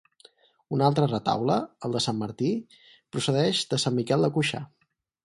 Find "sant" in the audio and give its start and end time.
2.05-2.17, 3.85-3.95